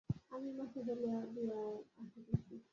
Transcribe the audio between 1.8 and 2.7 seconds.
আসিতেছি।